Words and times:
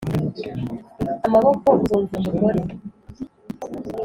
amaboko! 1.27 1.67
uzumvira 1.83 2.21
umugore 2.29 2.61